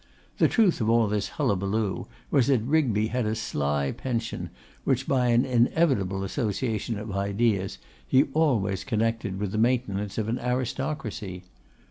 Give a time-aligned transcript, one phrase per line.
[0.39, 4.49] The truth of all this hullabaloo was that Rigby had a sly pension
[4.83, 7.77] which, by an inevitable association of ideas,
[8.07, 11.43] he always connected with the maintenance of an aristocracy.